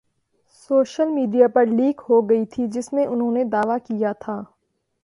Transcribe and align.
social 0.69 1.09
media 1.09 1.47
پر 1.47 1.65
leak 1.67 2.01
ہوگئی 2.09 2.45
تھی 2.45 2.67
جس 2.67 2.91
میں 2.93 3.05
انہوں 3.05 3.31
نے 3.31 3.43
دعویٰ 3.51 3.77
کیا 3.85 4.11
تھا 4.19 4.41